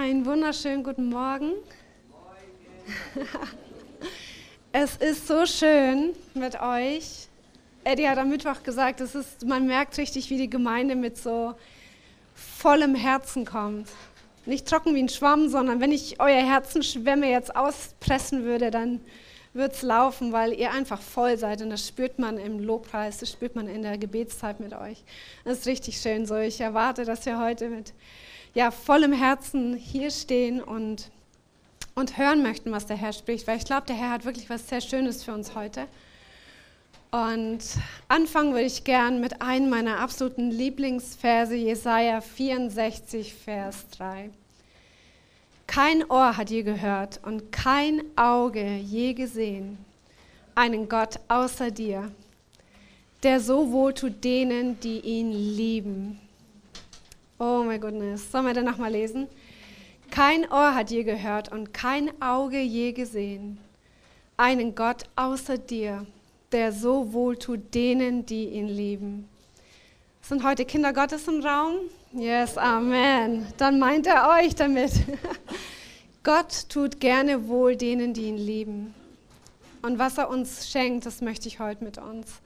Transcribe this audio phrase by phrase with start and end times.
[0.00, 1.54] Einen wunderschönen guten Morgen.
[4.70, 7.26] Es ist so schön mit euch.
[7.82, 11.54] Eddie hat am Mittwoch gesagt, es ist, man merkt richtig, wie die Gemeinde mit so
[12.34, 13.88] vollem Herzen kommt.
[14.46, 19.00] Nicht trocken wie ein Schwamm, sondern wenn ich euer Herzenschwämme jetzt auspressen würde, dann
[19.52, 21.60] wird es laufen, weil ihr einfach voll seid.
[21.60, 25.02] Und das spürt man im Lobpreis, das spürt man in der Gebetszeit mit euch.
[25.44, 26.36] Das ist richtig schön so.
[26.36, 27.94] Ich erwarte, dass ihr heute mit
[28.54, 31.10] ja, vollem Herzen hier stehen und,
[31.94, 34.68] und hören möchten, was der Herr spricht, weil ich glaube, der Herr hat wirklich was
[34.68, 35.86] sehr Schönes für uns heute.
[37.10, 37.60] Und
[38.08, 44.30] anfangen würde ich gern mit einem meiner absoluten Lieblingsverse, Jesaja 64, Vers 3.
[45.66, 49.78] Kein Ohr hat je gehört und kein Auge je gesehen
[50.58, 52.10] einen Gott außer dir,
[53.22, 56.18] der so wohl tut denen, die ihn lieben.
[57.40, 58.32] Oh my goodness.
[58.32, 59.28] Sollen wir dann nochmal lesen?
[60.10, 63.58] Kein Ohr hat je gehört und kein Auge je gesehen.
[64.36, 66.04] Einen Gott außer dir,
[66.50, 69.28] der so wohl tut denen, die ihn lieben.
[70.20, 71.76] Sind heute Kinder Gottes im Raum?
[72.12, 73.46] Yes, Amen.
[73.56, 74.92] Dann meint er euch damit.
[76.24, 78.94] Gott tut gerne wohl denen, die ihn lieben.
[79.82, 82.40] Und was er uns schenkt, das möchte ich heute mit uns,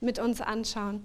[0.00, 1.04] mit uns anschauen.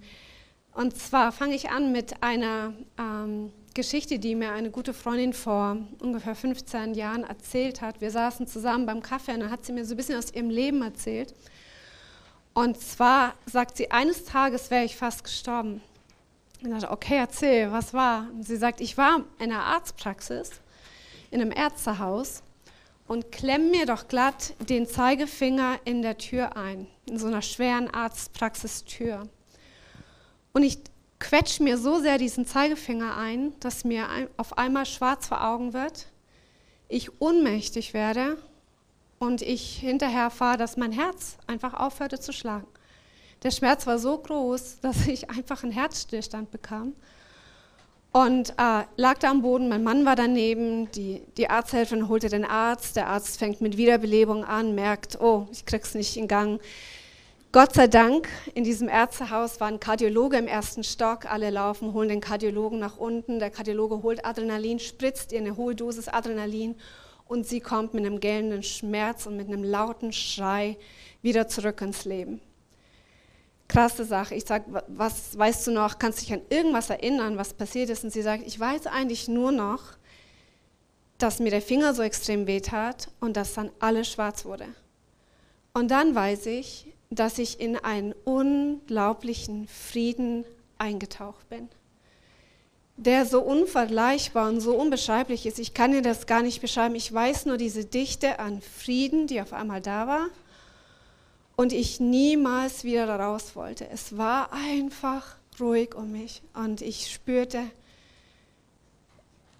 [0.74, 5.76] Und zwar fange ich an mit einer ähm, Geschichte, die mir eine gute Freundin vor
[6.00, 8.00] ungefähr 15 Jahren erzählt hat.
[8.00, 10.50] Wir saßen zusammen beim Kaffee und dann hat sie mir so ein bisschen aus ihrem
[10.50, 11.34] Leben erzählt.
[12.54, 15.82] Und zwar sagt sie, eines Tages wäre ich fast gestorben.
[16.62, 18.28] Und ich dachte, okay, erzähl, was war?
[18.30, 20.52] Und sie sagt, ich war in einer Arztpraxis,
[21.30, 22.42] in einem Ärztehaus
[23.08, 27.92] und klemm mir doch glatt den Zeigefinger in der Tür ein, in so einer schweren
[27.92, 29.28] Arztpraxistür.
[30.52, 30.78] Und ich
[31.18, 36.06] quetsch mir so sehr diesen Zeigefinger ein, dass mir auf einmal schwarz vor Augen wird,
[36.88, 38.36] ich ohnmächtig werde
[39.18, 42.66] und ich hinterher fahre, dass mein Herz einfach aufhörte zu schlagen.
[43.42, 46.94] Der Schmerz war so groß, dass ich einfach einen Herzstillstand bekam
[48.12, 49.68] und äh, lag da am Boden.
[49.70, 52.96] Mein Mann war daneben, die, die Arzthelferin holte den Arzt.
[52.96, 56.60] Der Arzt fängt mit Wiederbelebung an, merkt, oh, ich krieg's nicht in Gang.
[57.52, 61.26] Gott sei Dank, in diesem Ärztehaus war ein Kardiologe im ersten Stock.
[61.30, 63.40] Alle laufen, holen den Kardiologen nach unten.
[63.40, 66.76] Der Kardiologe holt Adrenalin, spritzt ihr eine hohe Dosis Adrenalin
[67.26, 70.78] und sie kommt mit einem gellenden Schmerz und mit einem lauten Schrei
[71.20, 72.40] wieder zurück ins Leben.
[73.68, 74.34] Krasse Sache.
[74.34, 75.98] Ich sage, was weißt du noch?
[75.98, 78.02] Kannst du dich an irgendwas erinnern, was passiert ist?
[78.02, 79.82] Und sie sagt, ich weiß eigentlich nur noch,
[81.18, 84.68] dass mir der Finger so extrem wehtat und dass dann alles schwarz wurde.
[85.74, 90.44] Und dann weiß ich, dass ich in einen unglaublichen Frieden
[90.78, 91.68] eingetaucht bin,
[92.96, 95.58] der so unvergleichbar und so unbeschreiblich ist.
[95.58, 96.94] Ich kann dir das gar nicht beschreiben.
[96.94, 100.26] Ich weiß nur diese Dichte an Frieden, die auf einmal da war
[101.56, 103.88] und ich niemals wieder daraus wollte.
[103.88, 107.62] Es war einfach ruhig um mich und ich spürte,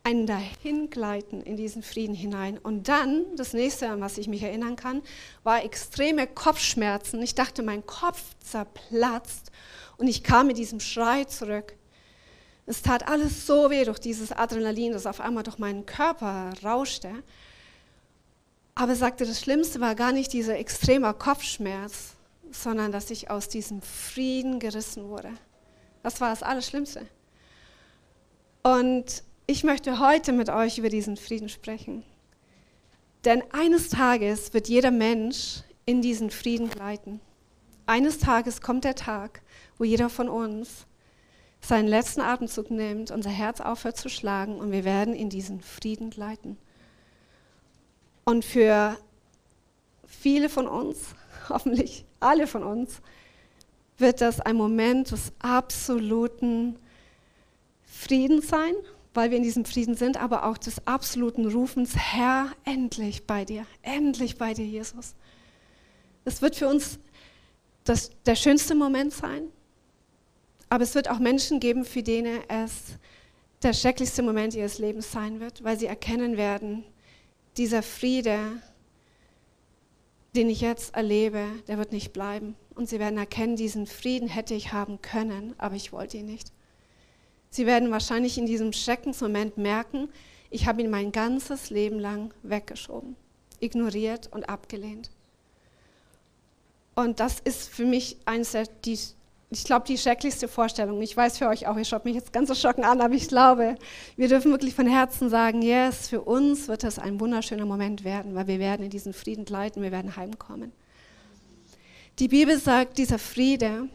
[0.04, 2.58] ein Dahingleiten in diesen Frieden hinein.
[2.58, 5.02] Und dann, das nächste, an was ich mich erinnern kann,
[5.44, 7.22] war extreme Kopfschmerzen.
[7.22, 9.52] Ich dachte, mein Kopf zerplatzt
[9.98, 11.74] und ich kam mit diesem Schrei zurück.
[12.66, 17.10] Es tat alles so weh durch dieses Adrenalin, das auf einmal durch meinen Körper rauschte.
[18.74, 22.14] Aber er sagte, das Schlimmste war gar nicht dieser extreme Kopfschmerz,
[22.50, 25.30] sondern dass ich aus diesem Frieden gerissen wurde.
[26.02, 27.06] Das war das Allerschlimmste.
[28.62, 32.04] Und ich möchte heute mit euch über diesen Frieden sprechen.
[33.24, 37.20] Denn eines Tages wird jeder Mensch in diesen Frieden gleiten.
[37.86, 39.42] Eines Tages kommt der Tag,
[39.78, 40.86] wo jeder von uns
[41.60, 46.10] seinen letzten Atemzug nimmt, unser Herz aufhört zu schlagen und wir werden in diesen Frieden
[46.10, 46.56] gleiten.
[48.24, 48.96] Und für
[50.06, 51.14] viele von uns,
[51.48, 53.00] hoffentlich alle von uns,
[53.98, 56.78] wird das ein Moment des absoluten
[57.84, 58.74] Friedens sein
[59.14, 63.66] weil wir in diesem Frieden sind, aber auch des absoluten Rufens, Herr, endlich bei dir,
[63.82, 65.14] endlich bei dir, Jesus.
[66.24, 66.98] Es wird für uns
[67.84, 69.44] das, der schönste Moment sein,
[70.68, 72.96] aber es wird auch Menschen geben, für denen es
[73.62, 76.84] der schrecklichste Moment ihres Lebens sein wird, weil sie erkennen werden,
[77.56, 78.38] dieser Friede,
[80.34, 82.56] den ich jetzt erlebe, der wird nicht bleiben.
[82.74, 86.52] Und sie werden erkennen, diesen Frieden hätte ich haben können, aber ich wollte ihn nicht.
[87.52, 90.08] Sie werden wahrscheinlich in diesem Schreckensmoment merken,
[90.48, 93.14] ich habe ihn mein ganzes Leben lang weggeschoben,
[93.60, 95.10] ignoriert und abgelehnt.
[96.94, 98.98] Und das ist für mich eines der die
[99.54, 101.02] ich glaube, die schrecklichste Vorstellung.
[101.02, 103.28] Ich weiß für euch auch, ihr schaut mich jetzt ganz so schocken an, aber ich
[103.28, 103.74] glaube,
[104.16, 108.34] wir dürfen wirklich von Herzen sagen, yes, für uns wird das ein wunderschöner Moment werden,
[108.34, 110.72] weil wir werden in diesen Frieden gleiten, wir werden heimkommen.
[112.18, 113.90] Die Bibel sagt, dieser Friede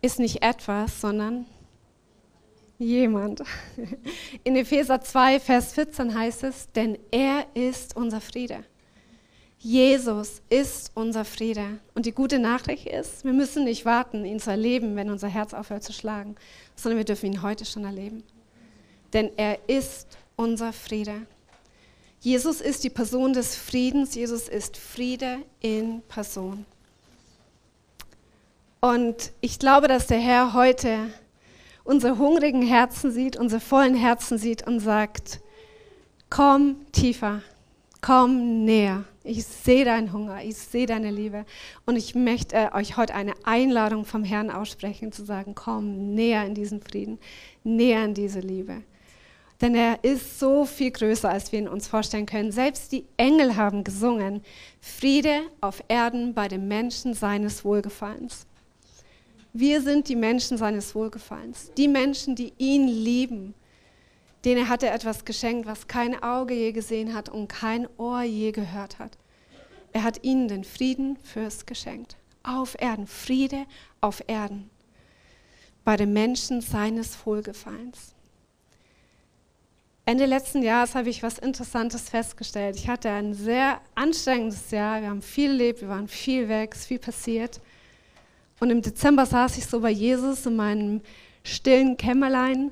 [0.00, 1.44] ist nicht etwas, sondern
[2.78, 3.42] jemand.
[4.44, 8.64] In Epheser 2, Vers 14 heißt es, denn er ist unser Friede.
[9.58, 11.78] Jesus ist unser Friede.
[11.94, 15.54] Und die gute Nachricht ist, wir müssen nicht warten, ihn zu erleben, wenn unser Herz
[15.54, 16.36] aufhört zu schlagen,
[16.76, 18.22] sondern wir dürfen ihn heute schon erleben.
[19.14, 21.26] Denn er ist unser Friede.
[22.20, 24.14] Jesus ist die Person des Friedens.
[24.14, 26.66] Jesus ist Friede in Person.
[28.80, 31.08] Und ich glaube, dass der Herr heute
[31.84, 35.40] unsere hungrigen Herzen sieht, unsere vollen Herzen sieht und sagt,
[36.30, 37.42] komm tiefer,
[38.00, 39.04] komm näher.
[39.22, 41.46] Ich sehe deinen Hunger, ich sehe deine Liebe.
[41.86, 46.54] Und ich möchte euch heute eine Einladung vom Herrn aussprechen, zu sagen, komm näher in
[46.54, 47.18] diesen Frieden,
[47.62, 48.82] näher in diese Liebe.
[49.60, 52.52] Denn er ist so viel größer, als wir ihn uns vorstellen können.
[52.52, 54.42] Selbst die Engel haben gesungen,
[54.80, 58.46] Friede auf Erden bei den Menschen seines Wohlgefallens.
[59.54, 63.54] Wir sind die Menschen seines Wohlgefallens, die Menschen, die ihn lieben
[64.44, 68.52] Denen hat er etwas geschenkt, was kein Auge je gesehen hat und kein Ohr je
[68.52, 69.16] gehört hat.
[69.92, 72.16] Er hat ihnen den Frieden Fürst geschenkt.
[72.42, 73.64] Auf Erden, Friede
[74.02, 74.68] auf Erden.
[75.82, 78.14] Bei den Menschen seines Wohlgefallens.
[80.04, 82.76] Ende letzten Jahres habe ich was Interessantes festgestellt.
[82.76, 85.00] Ich hatte ein sehr anstrengendes Jahr.
[85.00, 87.62] Wir haben viel erlebt, wir waren viel weg, es ist viel passiert.
[88.64, 91.02] Und im Dezember saß ich so bei Jesus in meinem
[91.42, 92.70] stillen Kämmerlein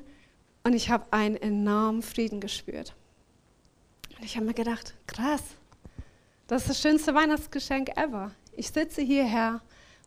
[0.63, 2.95] und ich habe einen enormen Frieden gespürt.
[4.17, 5.43] Und ich habe mir gedacht, krass,
[6.47, 8.31] das ist das schönste Weihnachtsgeschenk ever.
[8.57, 9.61] Ich sitze hierher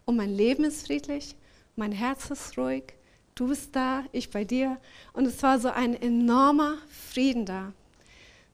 [0.07, 1.37] und mein Leben ist friedlich,
[1.77, 2.95] mein Herz ist ruhig,
[3.37, 4.79] du bist da, ich bei dir.
[5.13, 6.79] Und es war so ein enormer
[7.13, 7.73] Frieden da.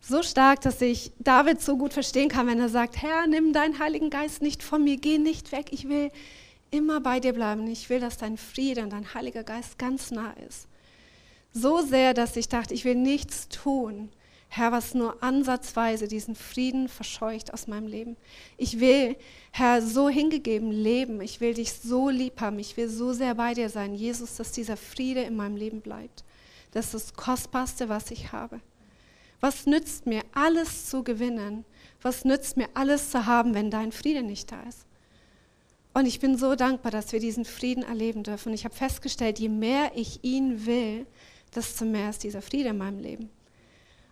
[0.02, 3.78] So stark, dass ich David so gut verstehen kann, wenn er sagt, Herr, nimm deinen
[3.78, 6.10] Heiligen Geist nicht von mir, geh nicht weg, ich will
[6.72, 7.66] immer bei dir bleiben.
[7.68, 10.66] Ich will, dass dein Friede und dein Heiliger Geist ganz nah ist.
[11.52, 14.10] So sehr, dass ich dachte, ich will nichts tun,
[14.54, 18.16] Herr, was nur ansatzweise diesen Frieden verscheucht aus meinem Leben.
[18.58, 19.16] Ich will,
[19.50, 21.22] Herr, so hingegeben leben.
[21.22, 22.58] Ich will dich so lieb haben.
[22.58, 26.22] Ich will so sehr bei dir sein, Jesus, dass dieser Friede in meinem Leben bleibt.
[26.72, 28.60] Das ist das Kostbarste, was ich habe.
[29.40, 31.64] Was nützt mir alles zu gewinnen?
[32.02, 34.86] Was nützt mir alles zu haben, wenn dein Friede nicht da ist?
[35.94, 38.48] Und ich bin so dankbar, dass wir diesen Frieden erleben dürfen.
[38.48, 41.06] Und ich habe festgestellt, je mehr ich ihn will,
[41.54, 43.30] desto mehr ist dieser Friede in meinem Leben.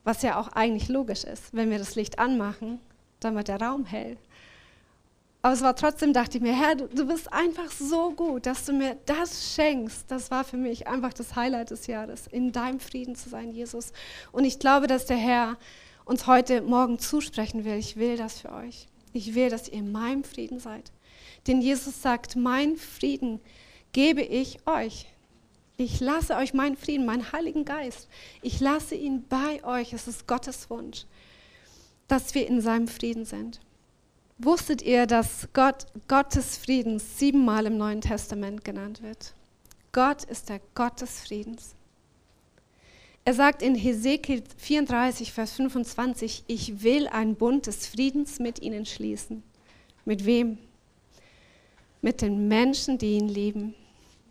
[0.05, 1.53] Was ja auch eigentlich logisch ist.
[1.53, 2.81] Wenn wir das Licht anmachen,
[3.21, 4.17] dann wird der Raum hell.
[5.43, 8.67] Aber es war trotzdem, dachte ich mir, Herr, du, du bist einfach so gut, dass
[8.67, 10.05] du mir das schenkst.
[10.11, 13.93] Das war für mich einfach das Highlight des Jahres, in deinem Frieden zu sein, Jesus.
[14.33, 15.57] Und ich glaube, dass der Herr
[16.05, 17.77] uns heute Morgen zusprechen will.
[17.77, 18.87] Ich will das für euch.
[19.15, 20.93] Ich will, dass ihr in meinem Frieden seid.
[21.47, 23.41] Denn Jesus sagt, mein Frieden
[23.93, 25.07] gebe ich euch.
[25.77, 28.09] Ich lasse euch meinen Frieden, meinen Heiligen Geist.
[28.43, 29.93] Ich lasse ihn bei euch.
[29.95, 31.07] Es ist Gottes Wunsch,
[32.07, 33.61] dass wir in seinem Frieden sind.
[34.37, 39.35] Wusstet ihr, dass Gott Gottes Friedens siebenmal im Neuen Testament genannt wird?
[39.93, 41.75] Gott ist der Gott des Friedens.
[43.25, 48.87] Er sagt in Hesekiel 34, Vers 25, ich will einen Bund des Friedens mit ihnen
[48.87, 49.43] schließen.
[50.05, 50.59] Mit wem?
[52.03, 53.75] Mit den Menschen, die ihn lieben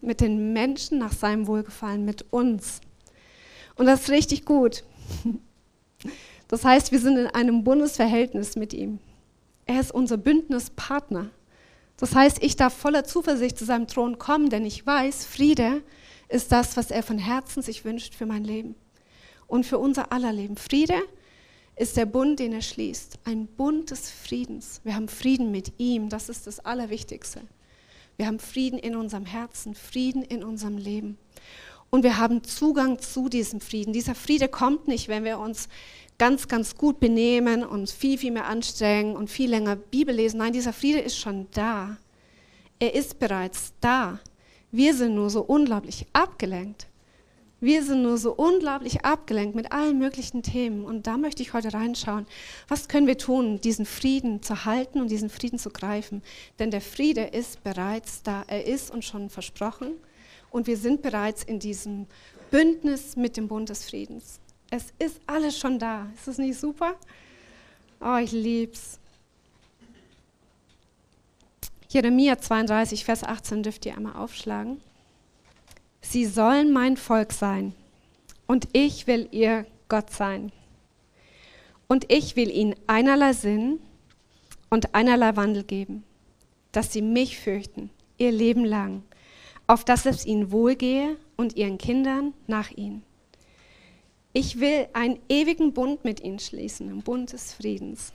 [0.02, 2.82] mit den Menschen nach seinem Wohlgefallen, mit uns.
[3.76, 4.84] Und das ist richtig gut.
[6.48, 8.98] Das heißt, wir sind in einem Bundesverhältnis mit ihm.
[9.68, 11.30] Er ist unser Bündnispartner.
[11.98, 15.84] Das heißt, ich darf voller Zuversicht zu seinem Thron kommen, denn ich weiß, Friede
[16.28, 18.74] ist das, was er von Herzen sich wünscht für mein Leben
[19.46, 20.58] und für unser aller Leben.
[20.58, 21.00] Friede
[21.76, 23.20] ist der Bund, den er schließt.
[23.26, 24.82] Ein Bund des Friedens.
[24.84, 26.10] Wir haben Frieden mit ihm.
[26.10, 27.42] Das ist das Allerwichtigste.
[28.20, 31.18] Wir haben Frieden in unserem Herzen, Frieden in unserem Leben.
[31.90, 33.94] Und wir haben Zugang zu diesem Frieden.
[33.94, 35.70] Dieser Friede kommt nicht, wenn wir uns
[36.18, 40.40] ganz, ganz gut benehmen und viel, viel mehr anstrengen und viel länger Bibel lesen.
[40.40, 41.96] Nein, dieser Friede ist schon da.
[42.78, 44.20] Er ist bereits da.
[44.70, 46.88] Wir sind nur so unglaublich abgelenkt.
[47.62, 50.86] Wir sind nur so unglaublich abgelenkt mit allen möglichen Themen.
[50.86, 52.25] Und da möchte ich heute reinschauen.
[52.70, 56.22] Was können wir tun, diesen Frieden zu halten und diesen Frieden zu greifen?
[56.58, 58.44] Denn der Friede ist bereits da.
[58.48, 59.92] Er ist uns schon versprochen.
[60.51, 62.08] Und wir sind bereits in diesem
[62.50, 64.39] Bündnis mit dem Bund des Friedens.
[64.72, 66.08] Es ist alles schon da.
[66.16, 66.96] Ist das nicht super?
[68.00, 69.00] Oh, ich lieb's.
[71.89, 74.80] Jeremia 32, Vers 18 dürft ihr einmal aufschlagen.
[76.01, 77.74] Sie sollen mein Volk sein
[78.48, 80.51] und ich will ihr Gott sein.
[81.88, 83.79] Und ich will ihnen einerlei Sinn
[84.70, 86.03] und einerlei Wandel geben,
[86.72, 89.03] dass sie mich fürchten, ihr Leben lang,
[89.68, 93.03] auf dass es ihnen wohlgehe und ihren Kindern nach ihnen.
[94.34, 98.13] Ich will einen ewigen Bund mit ihnen schließen, einen Bund des Friedens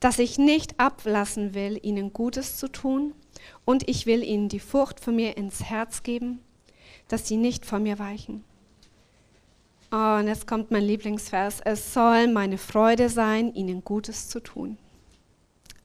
[0.00, 3.14] dass ich nicht ablassen will, ihnen Gutes zu tun
[3.64, 6.40] und ich will ihnen die Furcht von mir ins Herz geben,
[7.08, 8.44] dass sie nicht von mir weichen.
[9.90, 11.60] Und jetzt kommt mein Lieblingsvers.
[11.64, 14.78] Es soll meine Freude sein, ihnen Gutes zu tun.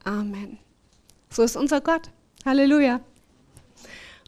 [0.04, 0.58] Amen.
[1.30, 2.10] So ist unser Gott.
[2.44, 3.01] Halleluja.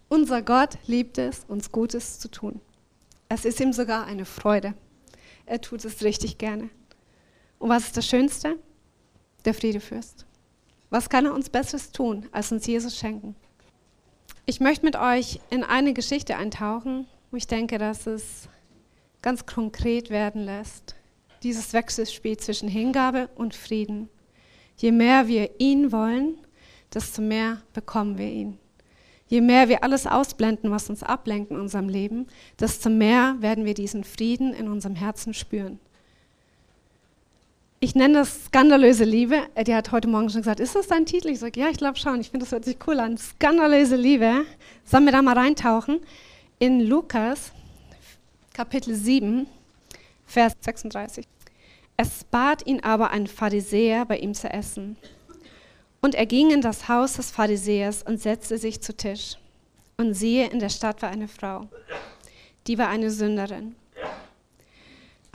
[0.10, 2.62] Unser Gott liebt es, uns Gutes zu tun.
[3.30, 4.76] Es ist ihm sogar eine Freude.
[5.46, 6.70] Er tut es richtig gerne.
[7.58, 8.60] Und was ist das Schönste?
[9.46, 10.26] der Friedefürst.
[10.90, 13.36] Was kann er uns Besseres tun, als uns Jesus schenken?
[14.46, 18.50] Ich möchte mit euch in eine Geschichte eintauchen, wo ich denke, dass es
[19.22, 20.96] ganz konkret werden lässt.
[21.44, 24.10] Dieses Wechselspiel zwischen Hingabe und Frieden.
[24.76, 26.38] Je mehr wir ihn wollen,
[26.94, 28.60] desto mehr bekommen wir ihn.
[29.28, 32.28] Je mehr wir alles ausblenden, was uns ablenkt in unserem Leben,
[32.60, 35.80] desto mehr werden wir diesen Frieden in unserem Herzen spüren.
[37.84, 39.42] Ich nenne das skandalöse Liebe.
[39.68, 41.28] Die hat heute Morgen schon gesagt, ist das dein Titel?
[41.28, 42.22] Ich sage, ja, ich glaube schon.
[42.22, 43.18] Ich finde, das hört sich cool an.
[43.18, 44.46] Skandalöse Liebe.
[44.86, 46.00] Sollen wir da mal reintauchen?
[46.60, 47.52] In Lukas,
[48.54, 49.48] Kapitel 7,
[50.26, 51.28] Vers 36.
[51.98, 54.96] Es bat ihn aber ein Pharisäer, bei ihm zu essen.
[56.00, 59.36] Und er ging in das Haus des Pharisäers und setzte sich zu Tisch.
[59.98, 61.68] Und siehe, in der Stadt war eine Frau.
[62.66, 63.76] Die war eine Sünderin.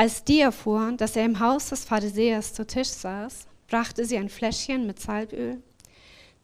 [0.00, 4.28] Als die erfuhr, dass er im Haus des Pharisäers zu Tisch saß, brachte sie ein
[4.28, 5.60] Fläschchen mit Salböl,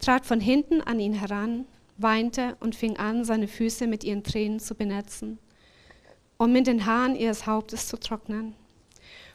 [0.01, 1.65] trat von hinten an ihn heran,
[1.97, 5.39] weinte und fing an, seine Füße mit ihren Tränen zu benetzen,
[6.37, 8.57] um mit den Haaren ihres Hauptes zu trocknen,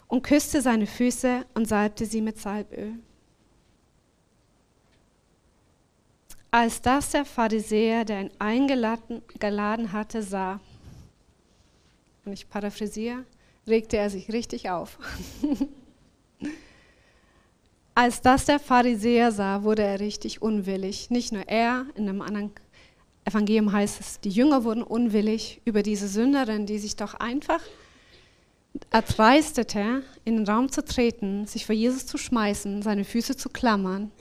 [0.07, 2.95] und küsste seine Füße und salbte sie mit Salböl.
[6.51, 10.59] Als das der Pharisäer, der ihn eingeladen hatte, sah,
[12.25, 13.23] und ich paraphrasiere,
[13.69, 14.97] regte er sich richtig auf.
[17.95, 21.09] Als das der Pharisäer sah, wurde er richtig unwillig.
[21.09, 22.51] Nicht nur er, in einem anderen
[23.25, 27.61] Evangelium heißt es, die Jünger wurden unwillig über diese Sünderin, die sich doch einfach
[28.91, 34.11] erdreistete, in den Raum zu treten, sich vor Jesus zu schmeißen, seine Füße zu klammern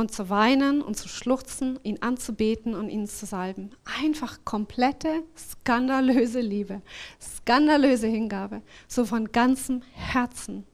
[0.00, 3.70] und zu weinen und zu schluchzen, ihn anzubeten und ihn zu salben.
[4.02, 6.80] Einfach komplette, skandalöse Liebe,
[7.20, 10.64] skandalöse Hingabe, so von ganzem Herzen.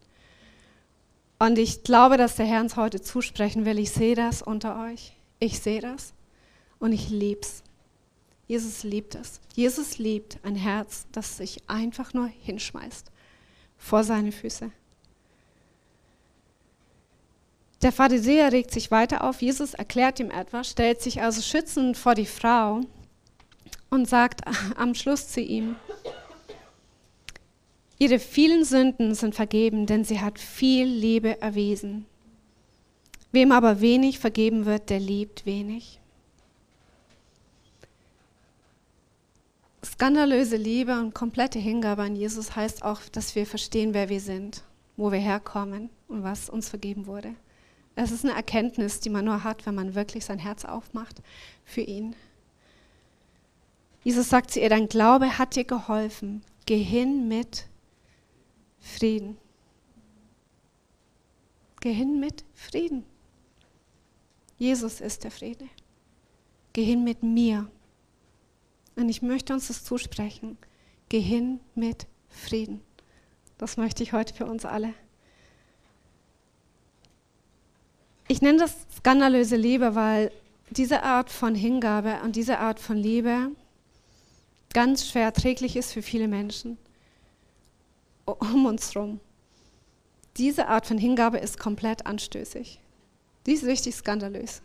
[1.38, 3.78] Und ich glaube, dass der Herr uns heute zusprechen will.
[3.78, 5.12] Ich sehe das unter euch.
[5.38, 6.14] Ich sehe das
[6.78, 7.62] und ich liebe es.
[8.46, 9.40] Jesus liebt es.
[9.54, 13.10] Jesus liebt ein Herz, das sich einfach nur hinschmeißt
[13.76, 14.70] vor seine Füße.
[17.82, 19.42] Der Pharisäer regt sich weiter auf.
[19.42, 22.80] Jesus erklärt ihm etwas, stellt sich also schützend vor die Frau
[23.90, 24.42] und sagt
[24.76, 25.76] am Schluss zu ihm,
[27.98, 32.06] ihre vielen Sünden sind vergeben, denn sie hat viel Liebe erwiesen.
[33.32, 36.00] Wem aber wenig vergeben wird, der liebt wenig.
[39.84, 44.62] Skandalöse Liebe und komplette Hingabe an Jesus heißt auch, dass wir verstehen, wer wir sind,
[44.96, 47.34] wo wir herkommen und was uns vergeben wurde.
[47.96, 51.22] Es ist eine Erkenntnis, die man nur hat, wenn man wirklich sein Herz aufmacht
[51.64, 52.14] für ihn.
[54.04, 56.44] Jesus sagt zu ihr, dein Glaube hat dir geholfen.
[56.66, 57.66] Geh hin mit
[58.78, 59.38] Frieden.
[61.80, 63.04] Geh hin mit Frieden.
[64.58, 65.66] Jesus ist der Friede.
[66.74, 67.70] Geh hin mit mir.
[68.94, 70.58] Und ich möchte uns das zusprechen.
[71.08, 72.82] Geh hin mit Frieden.
[73.56, 74.92] Das möchte ich heute für uns alle.
[78.28, 80.32] Ich nenne das skandalöse Liebe, weil
[80.70, 83.52] diese Art von Hingabe und diese Art von Liebe
[84.72, 86.76] ganz schwer erträglich ist für viele Menschen
[88.24, 89.20] um uns herum.
[90.36, 92.80] Diese Art von Hingabe ist komplett anstößig.
[93.46, 94.60] Die ist richtig skandalös.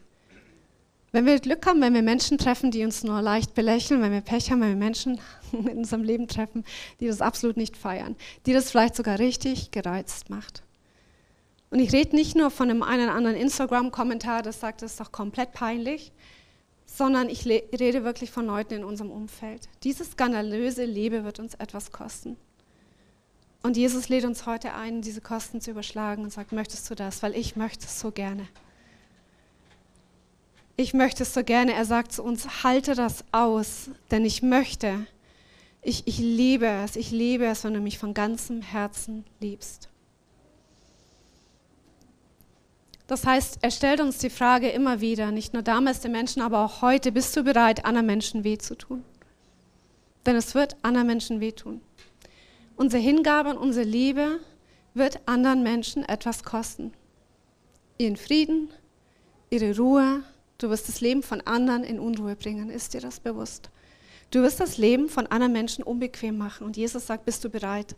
[1.12, 4.22] Wenn wir Glück haben, wenn wir Menschen treffen, die uns nur leicht belächeln, wenn wir
[4.22, 5.20] Pech haben, wenn wir Menschen
[5.52, 6.66] in unserem Leben treffen,
[7.00, 8.16] die das absolut nicht feiern,
[8.46, 10.64] die das vielleicht sogar richtig gereizt macht.
[11.72, 15.00] Und ich rede nicht nur von einem einen oder anderen Instagram-Kommentar, das sagt, das ist
[15.00, 16.12] doch komplett peinlich,
[16.86, 19.70] sondern ich rede wirklich von Leuten in unserem Umfeld.
[19.84, 22.36] Diese skandalöse Liebe wird uns etwas kosten.
[23.64, 27.24] Und Jesus lädt uns heute ein, diese Kosten zu überschlagen und sagt, möchtest du das?
[27.24, 28.48] Weil ich möchte es so gerne.
[30.76, 35.06] Ich möchte es so gerne, er sagt zu uns, halte das aus, denn ich möchte,
[35.82, 39.91] ich, ich liebe es, ich liebe es, wenn du mich von ganzem Herzen liebst.
[43.12, 46.64] Das heißt, er stellt uns die Frage immer wieder, nicht nur damals den Menschen, aber
[46.64, 49.04] auch heute, bist du bereit, anderen Menschen weh zu tun?
[50.26, 51.82] Denn es wird anderen Menschen wehtun.
[52.78, 54.40] Unsere Hingabe und unsere Liebe
[54.94, 56.94] wird anderen Menschen etwas kosten.
[57.98, 58.70] Ihren Frieden,
[59.50, 60.24] ihre Ruhe.
[60.58, 62.70] Du wirst das Leben von anderen in Unruhe bringen.
[62.70, 63.72] Ist dir das bewusst?
[64.30, 66.66] Du wirst das Leben von anderen Menschen unbequem machen.
[66.66, 67.94] Und Jesus sagt, bist du bereit?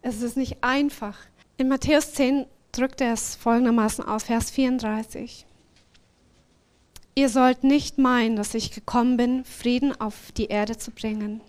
[0.00, 1.18] Es ist nicht einfach.
[1.58, 5.46] In Matthäus 10 drückt er es folgendermaßen aus, Vers 34.
[7.14, 11.40] Ihr sollt nicht meinen, dass ich gekommen bin, Frieden auf die Erde zu bringen.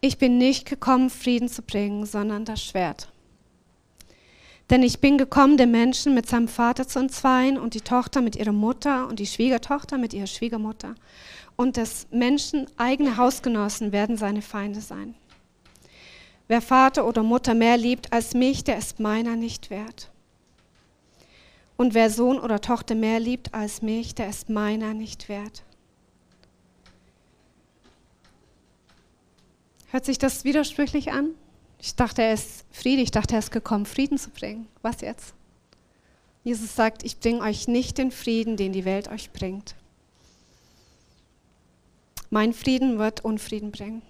[0.00, 3.12] Ich bin nicht gekommen, Frieden zu bringen, sondern das Schwert.
[4.70, 8.36] Denn ich bin gekommen, den Menschen mit seinem Vater zu entzweien und die Tochter mit
[8.36, 10.94] ihrer Mutter und die Schwiegertochter mit ihrer Schwiegermutter.
[11.56, 15.14] Und des Menschen eigene Hausgenossen werden seine Feinde sein.
[16.50, 20.10] Wer Vater oder Mutter mehr liebt als mich, der ist meiner nicht wert.
[21.76, 25.62] Und wer Sohn oder Tochter mehr liebt als mich, der ist meiner nicht wert.
[29.92, 31.36] Hört sich das widersprüchlich an?
[31.78, 34.66] Ich dachte, er ist Friede, ich dachte, er ist gekommen, Frieden zu bringen.
[34.82, 35.34] Was jetzt?
[36.42, 39.76] Jesus sagt, ich bringe euch nicht den Frieden, den die Welt euch bringt.
[42.28, 44.02] Mein Frieden wird Unfrieden bringen.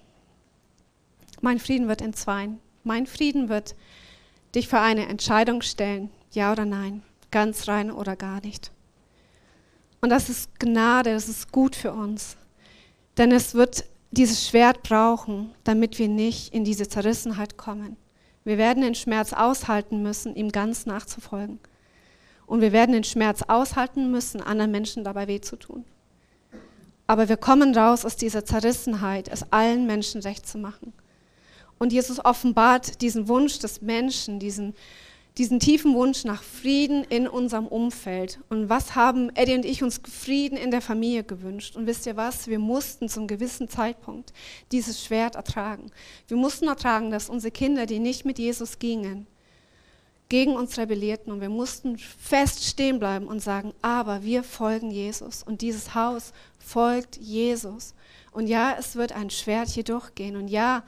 [1.41, 2.59] Mein Frieden wird entzweien.
[2.83, 3.75] Mein Frieden wird
[4.55, 8.71] dich für eine Entscheidung stellen, ja oder nein, ganz rein oder gar nicht.
[10.01, 12.37] Und das ist Gnade, das ist gut für uns.
[13.17, 17.97] Denn es wird dieses Schwert brauchen, damit wir nicht in diese Zerrissenheit kommen.
[18.43, 21.59] Wir werden den Schmerz aushalten müssen, ihm ganz nachzufolgen.
[22.45, 25.85] Und wir werden den Schmerz aushalten müssen, anderen Menschen dabei weh zu tun.
[27.07, 30.93] Aber wir kommen raus aus dieser Zerrissenheit, es allen Menschen recht zu machen.
[31.81, 34.75] Und Jesus offenbart diesen Wunsch des Menschen, diesen,
[35.39, 38.39] diesen tiefen Wunsch nach Frieden in unserem Umfeld.
[38.49, 41.75] Und was haben Eddie und ich uns Frieden in der Familie gewünscht?
[41.75, 42.45] Und wisst ihr was?
[42.45, 44.31] Wir mussten zum gewissen Zeitpunkt
[44.71, 45.89] dieses Schwert ertragen.
[46.27, 49.25] Wir mussten ertragen, dass unsere Kinder, die nicht mit Jesus gingen,
[50.29, 55.41] gegen uns rebellierten und wir mussten fest stehen bleiben und sagen, aber wir folgen Jesus
[55.41, 57.95] und dieses Haus folgt Jesus.
[58.31, 60.83] Und ja, es wird ein Schwert hier durchgehen und ja,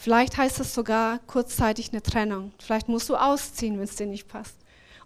[0.00, 2.52] Vielleicht heißt es sogar kurzzeitig eine Trennung.
[2.60, 4.56] Vielleicht musst du ausziehen, wenn es dir nicht passt.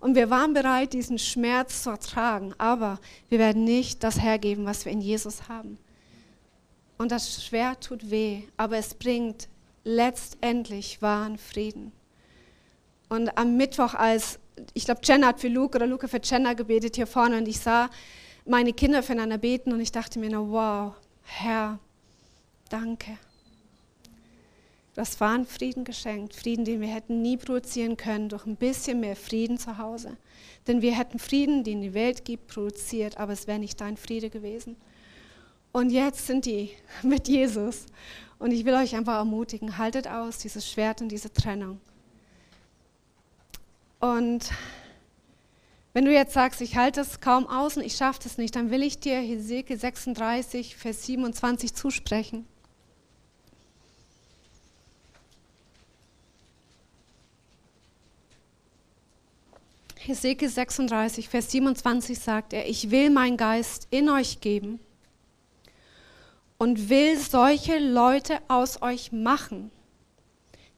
[0.00, 3.00] Und wir waren bereit, diesen Schmerz zu ertragen, aber
[3.30, 5.78] wir werden nicht das hergeben, was wir in Jesus haben.
[6.98, 9.48] Und das Schwert tut weh, aber es bringt
[9.82, 11.92] letztendlich wahren Frieden.
[13.08, 14.40] Und am Mittwoch, als
[14.74, 17.60] ich glaube, Jenna hat für Luke oder Luke für Jenna gebetet hier vorne und ich
[17.60, 17.88] sah
[18.44, 21.78] meine Kinder füreinander beten und ich dachte mir, nur, wow, Herr,
[22.68, 23.16] danke.
[24.94, 29.00] Das war ein Frieden geschenkt, Frieden, den wir hätten nie produzieren können durch ein bisschen
[29.00, 30.18] mehr Frieden zu Hause.
[30.66, 34.28] Denn wir hätten Frieden, den die Welt gibt, produziert, aber es wäre nicht dein Friede
[34.28, 34.76] gewesen.
[35.72, 36.70] Und jetzt sind die
[37.02, 37.86] mit Jesus.
[38.38, 41.80] Und ich will euch einfach ermutigen, haltet aus dieses Schwert und diese Trennung.
[43.98, 44.50] Und
[45.94, 48.70] wenn du jetzt sagst, ich halte es kaum aus und ich schaffe es nicht, dann
[48.70, 52.46] will ich dir Hesekiel 36, Vers 27 zusprechen.
[60.04, 64.80] Hesekiel 36, Vers 27 sagt er, ich will meinen Geist in euch geben
[66.58, 69.70] und will solche Leute aus euch machen,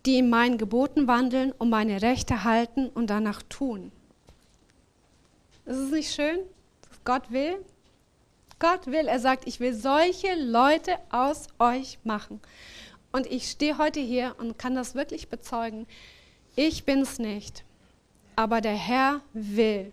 [0.05, 3.93] die in meinen Geboten wandeln und meine Rechte halten und danach tun.
[5.65, 6.41] Ist es nicht schön,
[6.83, 7.57] dass Gott will?
[8.59, 12.41] Gott will, er sagt, ich will solche Leute aus euch machen.
[13.11, 15.87] Und ich stehe heute hier und kann das wirklich bezeugen.
[16.57, 17.65] Ich bin es nicht.
[18.37, 19.93] Aber der Herr will.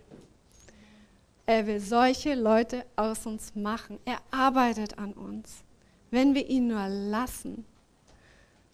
[1.46, 3.98] Er will solche Leute aus uns machen.
[4.04, 5.64] Er arbeitet an uns,
[6.10, 7.64] wenn wir ihn nur lassen.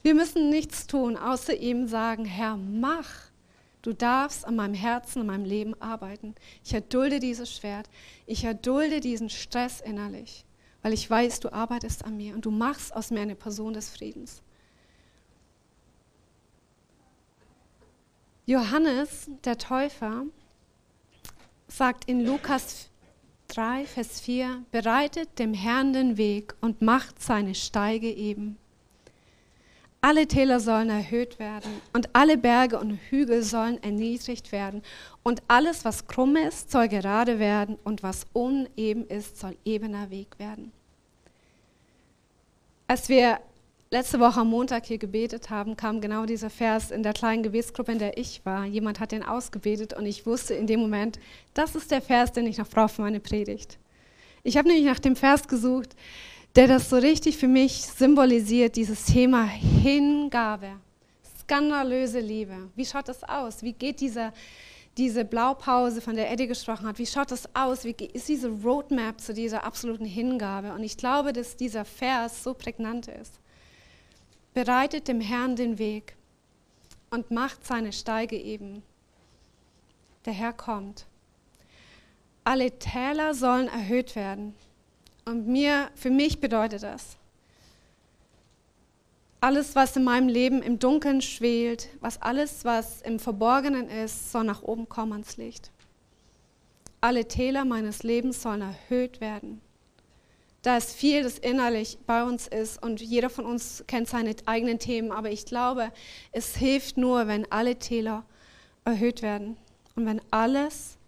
[0.03, 3.29] Wir müssen nichts tun, außer ihm sagen, Herr, mach.
[3.83, 6.35] Du darfst an meinem Herzen, an meinem Leben arbeiten.
[6.65, 7.89] Ich erdulde dieses Schwert.
[8.27, 10.45] Ich erdulde diesen Stress innerlich,
[10.83, 13.89] weil ich weiß, du arbeitest an mir und du machst aus mir eine Person des
[13.89, 14.43] Friedens.
[18.49, 20.25] Johannes, der Täufer,
[21.67, 22.89] sagt in Lukas
[23.49, 28.57] 3, Vers 4, bereitet dem Herrn den Weg und macht seine Steige eben.
[30.01, 34.81] Alle Täler sollen erhöht werden und alle Berge und Hügel sollen erniedrigt werden.
[35.23, 40.39] Und alles, was krumm ist, soll gerade werden und was uneben ist, soll ebener Weg
[40.39, 40.73] werden.
[42.87, 43.41] Als wir
[43.91, 47.93] letzte Woche am Montag hier gebetet haben, kam genau dieser Vers in der kleinen Gebetsgruppe,
[47.93, 48.65] in der ich war.
[48.65, 51.19] Jemand hat den ausgebetet und ich wusste in dem Moment,
[51.55, 53.79] das ist der Vers, den ich noch brauche für meine Predigt.
[54.43, 55.97] Ich habe nämlich nach dem Vers gesucht,
[56.55, 60.73] der das so richtig für mich symbolisiert, dieses Thema Hingabe,
[61.41, 62.71] skandalöse Liebe.
[62.75, 63.63] Wie schaut das aus?
[63.63, 64.33] Wie geht dieser,
[64.97, 67.85] diese Blaupause, von der Eddie gesprochen hat, wie schaut das aus?
[67.85, 70.73] Wie ist diese Roadmap zu dieser absoluten Hingabe?
[70.73, 73.41] Und ich glaube, dass dieser Vers so prägnant ist.
[74.55, 76.17] Bereitet dem Herrn den Weg
[77.11, 78.83] und macht seine Steige eben.
[80.25, 81.07] Der Herr kommt.
[82.45, 84.55] Alle Täler sollen erhöht werden.
[85.25, 87.19] Und mir, für mich bedeutet das,
[89.41, 94.45] alles, was in meinem Leben im Dunkeln schwelt, was alles, was im Verborgenen ist, soll
[94.45, 95.71] nach oben kommen ans Licht.
[97.01, 99.61] Alle Täler meines Lebens sollen erhöht werden.
[100.69, 104.79] Da ist viel, das innerlich bei uns ist und jeder von uns kennt seine eigenen
[104.79, 105.91] Themen, aber ich glaube,
[106.31, 108.27] es hilft nur, wenn alle Täler
[108.85, 109.57] erhöht werden
[109.97, 110.99] und wenn alles,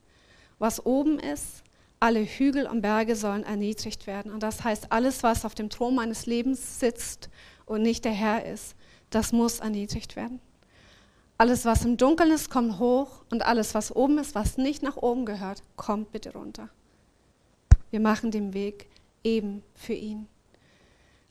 [0.59, 1.63] was oben ist,
[2.01, 4.33] alle Hügel und Berge sollen erniedrigt werden.
[4.33, 7.29] Und das heißt, alles, was auf dem Thron meines Lebens sitzt
[7.67, 8.75] und nicht der Herr ist,
[9.11, 10.41] das muss erniedrigt werden.
[11.37, 14.97] Alles, was im Dunkeln ist, kommt hoch und alles, was oben ist, was nicht nach
[14.97, 16.71] oben gehört, kommt bitte runter.
[17.91, 18.90] Wir machen den Weg
[19.25, 20.27] eben für ihn.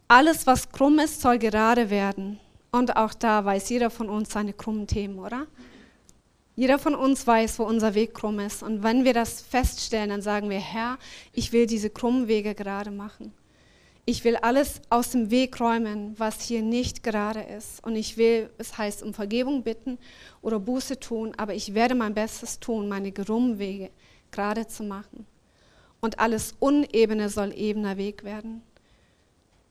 [0.08, 2.40] Alles, was krumm ist, soll gerade werden.
[2.72, 5.48] Und auch da weiß jeder von uns seine krummen Themen, oder?
[6.56, 8.64] Jeder von uns weiß, wo unser Weg krumm ist.
[8.64, 10.98] Und wenn wir das feststellen, dann sagen wir, Herr,
[11.32, 13.34] ich will diese krummen Wege gerade machen.
[14.06, 17.84] Ich will alles aus dem Weg räumen, was hier nicht gerade ist.
[17.86, 20.00] Und ich will, es heißt, um Vergebung bitten
[20.42, 23.92] oder Buße tun, aber ich werde mein Bestes tun, meine krummen Wege
[24.32, 25.28] gerade zu machen.
[26.02, 28.62] Und alles Unebene soll ebener Weg werden.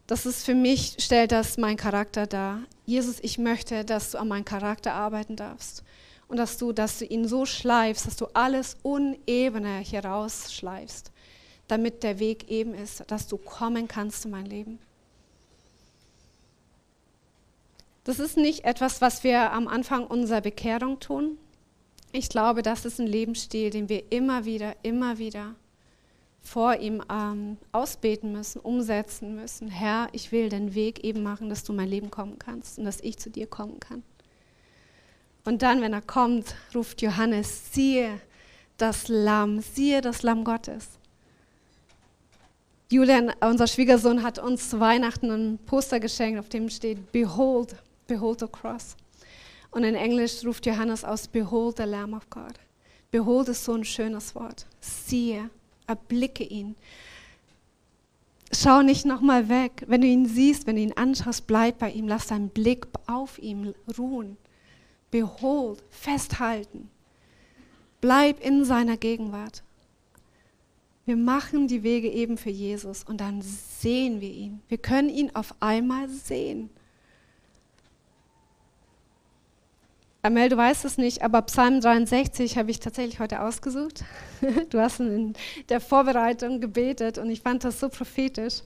[0.09, 2.63] Das ist für mich, stellt das mein Charakter dar.
[2.87, 5.85] Jesus, ich möchte, dass du an meinem Charakter arbeiten darfst
[6.29, 11.13] und dass du, dass du ihn so schleifst, dass du alles Unebene hier rausschleifst,
[11.67, 14.79] damit der Weg eben ist, dass du kommen kannst in mein Leben.
[18.05, 21.37] Das ist nicht etwas, was wir am Anfang unserer Bekehrung tun.
[22.13, 25.55] Ich glaube, das ist ein Lebensstil, den wir immer wieder, immer wieder
[26.49, 29.69] vor ihm ähm, ausbeten müssen, umsetzen müssen.
[29.69, 33.01] Herr, ich will den Weg eben machen, dass du mein Leben kommen kannst und dass
[33.01, 34.03] ich zu dir kommen kann.
[35.45, 38.21] Und dann, wenn er kommt, ruft Johannes, siehe
[38.79, 40.99] das Lamm, siehe das Lamm Gottes.
[42.91, 48.41] Julian, unser Schwiegersohn, hat uns zu Weihnachten ein Poster geschenkt, auf dem steht, Behold, behold
[48.41, 48.97] the cross.
[49.71, 52.55] Und in Englisch ruft Johannes aus, Behold the Lamb of God.
[53.11, 54.67] Behold ist so ein schönes Wort.
[54.81, 55.51] Siehe,
[55.89, 56.77] erblicke ihn.
[58.53, 59.85] Schau nicht nochmal weg.
[59.87, 62.09] Wenn du ihn siehst, wenn du ihn anschaust, bleib bei ihm.
[62.09, 64.37] Lass deinen Blick auf ihm ruhen.
[65.11, 66.89] Behold, festhalten.
[68.01, 69.63] Bleib in seiner Gegenwart.
[71.05, 74.61] Wir machen die Wege eben für Jesus und dann sehen wir ihn.
[74.69, 76.71] Wir können ihn auf einmal sehen.
[80.29, 84.05] Amel, du weißt es nicht, aber Psalm 63 habe ich tatsächlich heute ausgesucht.
[84.69, 85.33] Du hast in
[85.71, 88.61] der Vorbereitung gebetet und ich fand das so prophetisch.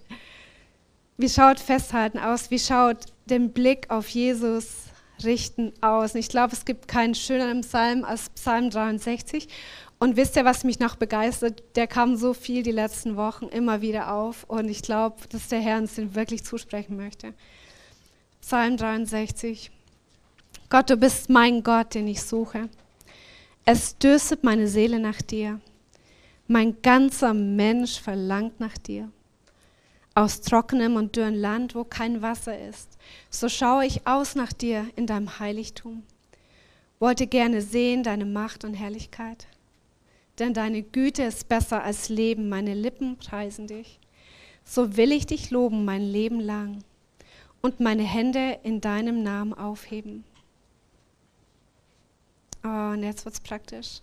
[1.17, 2.51] Wie schaut Festhalten aus?
[2.51, 4.87] Wie schaut den Blick auf Jesus
[5.23, 6.15] richten aus.
[6.15, 9.47] Und ich glaube, es gibt keinen schöneren Psalm als Psalm 63.
[10.01, 11.63] Und wisst ihr, was mich noch begeistert?
[11.77, 14.43] Der kam so viel die letzten Wochen immer wieder auf.
[14.49, 17.35] Und ich glaube, dass der Herr uns den wirklich zusprechen möchte.
[18.41, 19.71] Psalm 63.
[20.73, 22.71] Gott, du bist mein Gott, den ich suche.
[23.67, 25.61] Es dürstet meine Seele nach dir.
[26.49, 29.11] Mein ganzer Mensch verlangt nach dir
[30.15, 32.97] aus trockenem und dürren Land, wo kein Wasser ist.
[33.29, 36.05] So schaue ich aus nach dir in deinem Heiligtum.
[36.99, 39.49] Wollte gerne sehen deine Macht und Herrlichkeit.
[40.39, 44.01] Denn deine Güte ist besser als Leben, meine Lippen preisen dich.
[44.65, 46.79] So will ich dich loben mein Leben lang
[47.61, 50.25] und meine Hände in deinem Namen aufheben.
[52.63, 54.01] Und jetzt wird's praktisch.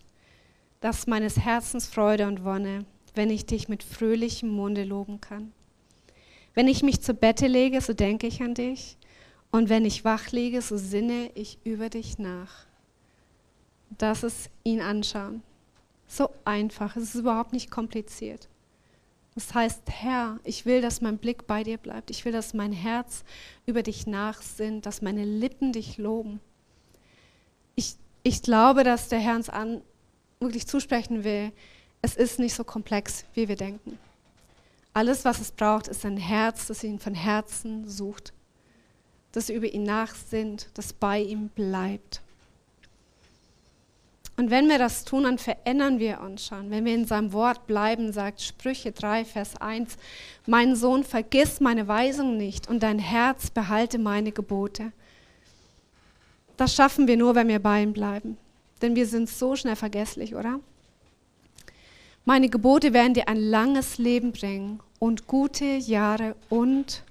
[0.81, 5.51] Das ist meines Herzens Freude und Wonne, wenn ich dich mit fröhlichem Munde loben kann.
[6.53, 8.97] Wenn ich mich zu Bette lege, so denke ich an dich.
[9.51, 12.65] Und wenn ich wach liege, so sinne ich über dich nach.
[13.97, 15.41] Das ist ihn anschauen.
[16.07, 18.47] So einfach, es ist überhaupt nicht kompliziert.
[19.35, 22.09] Das heißt, Herr, ich will, dass mein Blick bei dir bleibt.
[22.09, 23.23] Ich will, dass mein Herz
[23.65, 26.39] über dich nachsinnt, dass meine Lippen dich loben.
[28.23, 29.81] Ich, glaube, dass der Herr uns an,
[30.39, 31.51] wirklich zusprechen will,
[32.01, 33.97] es ist nicht so komplex, wie wir denken.
[34.93, 38.33] Alles, was es braucht, ist ein Herz, das ihn von Herzen sucht,
[39.31, 42.21] das über ihn nachsinnt, das bei ihm bleibt.
[44.39, 46.71] Und wenn wir das tun, dann verändern wir uns schon.
[46.71, 49.97] Wenn wir in seinem Wort bleiben, sagt Sprüche 3, Vers 1,
[50.47, 54.93] mein Sohn, vergiss meine Weisung nicht und dein Herz behalte meine Gebote.
[56.59, 58.37] Das schaffen wir nur, wenn wir bei ihm bleiben.
[58.81, 60.59] Denn wir sind so schnell vergesslich, oder?
[62.25, 67.05] Meine Gebote werden dir ein langes Leben bringen und gute Jahre und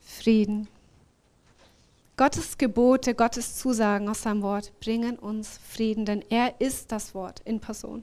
[0.00, 0.66] Frieden.
[2.16, 7.42] Gottes Gebote, Gottes Zusagen aus seinem Wort bringen uns Frieden, denn er ist das Wort
[7.44, 8.02] in Person.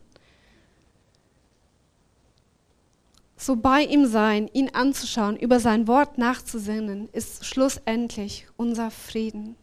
[3.36, 9.58] So bei ihm sein, ihn anzuschauen, über sein Wort nachzusinnen, ist schlussendlich unser Frieden.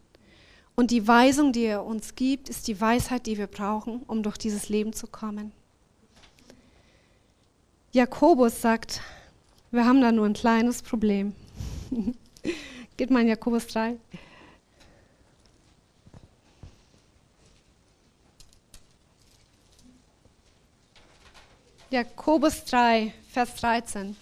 [0.78, 4.38] Und die Weisung, die er uns gibt, ist die Weisheit, die wir brauchen, um durch
[4.38, 5.50] dieses Leben zu kommen.
[7.90, 9.00] Jakobus sagt,
[9.72, 11.34] wir haben da nur ein kleines Problem.
[12.96, 13.96] Geht mal in Jakobus 3.
[21.90, 24.14] Jakobus 3, Vers 13.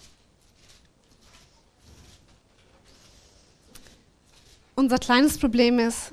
[4.73, 6.11] Unser kleines Problem ist,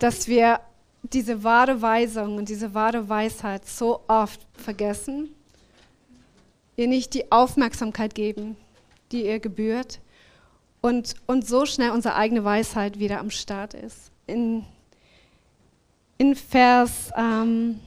[0.00, 0.60] dass wir
[1.02, 5.30] diese wahre Weisung und diese wahre Weisheit so oft vergessen,
[6.76, 8.56] ihr nicht die Aufmerksamkeit geben,
[9.12, 10.00] die ihr gebührt
[10.80, 14.10] und, und so schnell unsere eigene Weisheit wieder am Start ist.
[14.26, 14.64] In,
[16.18, 17.80] in Vers ähm,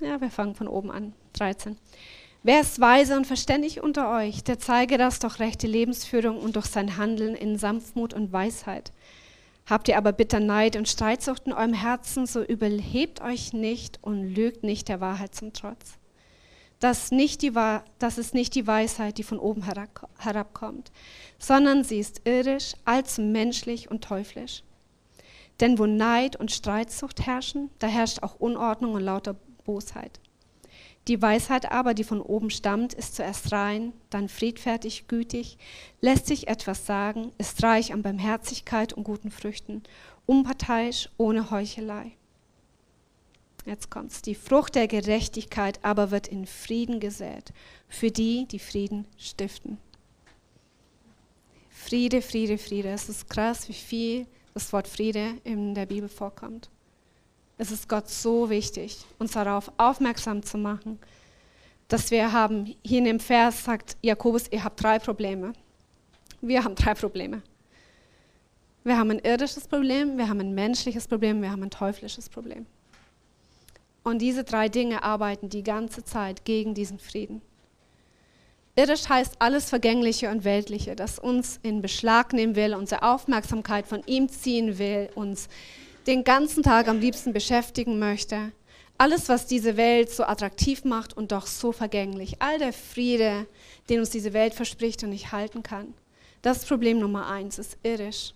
[0.00, 1.12] Ja, wir fangen von oben an.
[1.32, 1.76] 13.
[2.44, 6.66] Wer ist weise und verständig unter euch, der zeige das durch rechte Lebensführung und durch
[6.66, 8.92] sein Handeln in Sanftmut und Weisheit.
[9.66, 14.34] Habt ihr aber bitter Neid und Streitsucht in eurem Herzen, so überhebt euch nicht und
[14.34, 15.98] lügt nicht der Wahrheit zum Trotz.
[16.78, 17.52] Das, nicht die,
[17.98, 19.64] das ist nicht die Weisheit, die von oben
[20.18, 20.92] herabkommt,
[21.40, 24.62] sondern sie ist irdisch, allzu menschlich und teuflisch.
[25.58, 30.20] Denn wo Neid und Streitsucht herrschen, da herrscht auch Unordnung und lauter Bosheit.
[31.08, 35.56] Die Weisheit aber, die von oben stammt, ist zuerst rein, dann friedfertig, gütig,
[36.02, 39.82] lässt sich etwas sagen, ist reich an Barmherzigkeit und guten Früchten,
[40.26, 42.12] unparteiisch, ohne Heuchelei.
[43.64, 44.20] Jetzt kommt's.
[44.20, 47.52] Die Frucht der Gerechtigkeit aber wird in Frieden gesät,
[47.88, 49.78] für die, die Frieden stiften.
[51.70, 52.90] Friede, Friede, Friede.
[52.90, 56.68] Es ist krass, wie viel das Wort Friede in der Bibel vorkommt.
[57.58, 60.98] Es ist Gott so wichtig, uns darauf aufmerksam zu machen,
[61.88, 65.52] dass wir haben, hier in dem Vers sagt Jakobus, ihr habt drei Probleme.
[66.40, 67.42] Wir haben drei Probleme.
[68.84, 72.66] Wir haben ein irdisches Problem, wir haben ein menschliches Problem, wir haben ein teuflisches Problem.
[74.04, 77.42] Und diese drei Dinge arbeiten die ganze Zeit gegen diesen Frieden.
[78.76, 84.04] Irdisch heißt alles Vergängliche und Weltliche, das uns in Beschlag nehmen will, unsere Aufmerksamkeit von
[84.06, 85.48] ihm ziehen will, uns
[86.08, 88.52] den ganzen Tag am liebsten beschäftigen möchte.
[88.96, 92.40] Alles, was diese Welt so attraktiv macht und doch so vergänglich.
[92.40, 93.46] All der Friede,
[93.90, 95.92] den uns diese Welt verspricht und nicht halten kann.
[96.40, 98.32] Das Problem Nummer eins, ist irdisch.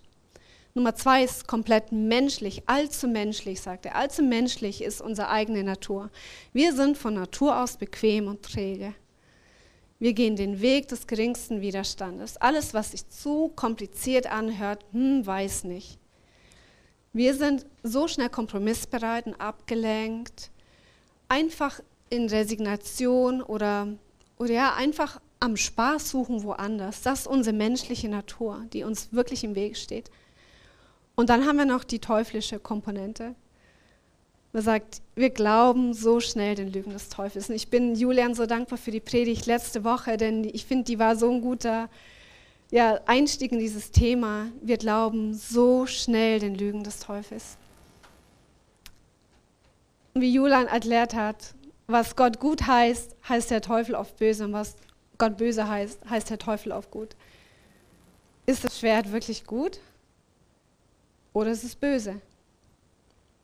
[0.75, 3.95] Nummer zwei ist komplett menschlich, allzu menschlich, sagt er.
[3.95, 6.11] Allzu menschlich ist unsere eigene Natur.
[6.53, 8.93] Wir sind von Natur aus bequem und träge.
[9.97, 12.37] Wir gehen den Weg des geringsten Widerstandes.
[12.37, 15.97] Alles, was sich zu kompliziert anhört, hm, weiß nicht.
[17.13, 20.49] Wir sind so schnell kompromissbereit und abgelenkt,
[21.29, 23.87] einfach in Resignation oder,
[24.39, 27.03] oder ja, einfach am Spaß suchen woanders.
[27.03, 30.09] Das ist unsere menschliche Natur, die uns wirklich im Weg steht.
[31.13, 33.35] Und dann haben wir noch die teuflische Komponente.
[34.51, 37.47] Man sagt, wir glauben so schnell den Lügen des Teufels.
[37.49, 40.97] Und ich bin Julian so dankbar für die Predigt letzte Woche, denn ich finde, die
[40.97, 41.89] war so ein guter
[42.73, 44.47] ja, Einstieg in dieses Thema.
[44.59, 47.55] Wir glauben so schnell den Lügen des Teufels.
[50.15, 51.53] Wie Julian erklärt hat,
[51.85, 54.75] was Gott gut heißt, heißt der Teufel auf böse und was
[55.19, 57.15] Gott böse heißt, heißt der Teufel auf gut.
[58.47, 59.79] Ist das Schwert wirklich gut
[61.31, 62.21] oder ist es böse?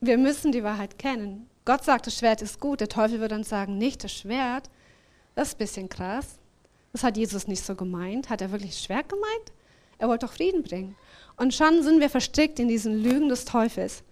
[0.02, 1.48] Wir müssen die Wahrheit kennen.
[1.66, 4.72] Gott sagt, das Schwert ist gut, der Teufel wird uns sagen, nicht das Schwert.
[5.36, 6.39] Das ist ein bisschen krass.
[6.92, 8.30] Das hat Jesus nicht so gemeint.
[8.30, 9.52] Hat er wirklich schwer gemeint?
[9.98, 10.96] Er wollte doch Frieden bringen.
[11.38, 14.04] Und schon sind wir verstrickt in diesen Lügen des Teufels.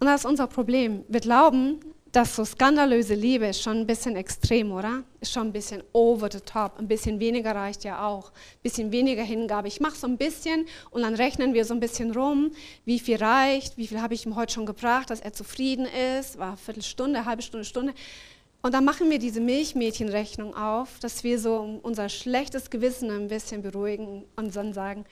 [0.00, 1.04] Und das ist unser Problem.
[1.08, 1.80] Wir glauben,
[2.12, 5.02] dass so skandalöse Liebe ist schon ein bisschen extrem, oder?
[5.20, 6.78] Ist schon ein bisschen over the top.
[6.78, 8.30] Ein bisschen weniger reicht ja auch.
[8.30, 9.68] Ein bisschen weniger Hingabe.
[9.68, 12.52] Ich mache so ein bisschen und dann rechnen wir so ein bisschen rum,
[12.84, 15.86] wie viel reicht, wie viel habe ich ihm heute schon gebracht, dass er zufrieden
[16.18, 16.38] ist.
[16.38, 17.94] War eine Viertelstunde, eine halbe Stunde, Stunde.
[18.62, 23.60] Und dann machen wir diese Milchmädchenrechnung auf, dass wir so unser schlechtes Gewissen ein bisschen
[23.60, 25.04] beruhigen und dann sagen,